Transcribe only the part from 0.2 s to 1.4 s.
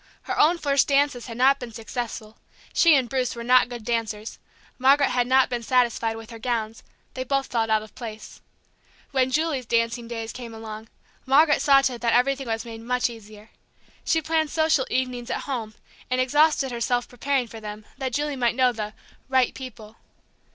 Her own first dances had